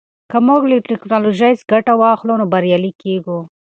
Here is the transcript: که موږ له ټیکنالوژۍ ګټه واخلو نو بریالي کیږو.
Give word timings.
که 0.31 0.37
موږ 0.47 0.61
له 0.71 0.77
ټیکنالوژۍ 0.89 1.53
ګټه 1.71 1.93
واخلو 2.01 2.33
نو 2.41 2.45
بریالي 2.53 2.91
کیږو. 3.01 3.39